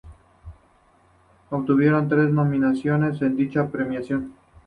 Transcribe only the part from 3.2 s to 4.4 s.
en dicha premiación.